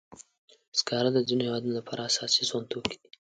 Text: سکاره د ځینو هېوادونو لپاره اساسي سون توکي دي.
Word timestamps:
سکاره 0.79 1.09
د 1.13 1.17
ځینو 1.27 1.43
هېوادونو 1.47 1.77
لپاره 1.79 2.05
اساسي 2.09 2.43
سون 2.49 2.63
توکي 2.71 2.97
دي. 3.01 3.07